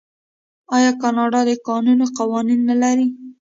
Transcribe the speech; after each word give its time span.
آیا 0.77 0.91
کاناډا 1.01 1.41
د 1.49 1.51
کانونو 1.67 2.05
قوانین 2.17 2.59
نلري؟ 2.69 3.07